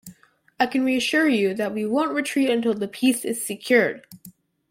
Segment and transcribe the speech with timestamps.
[0.59, 4.07] I can reassure you, that we won't retreat until the peace is secured.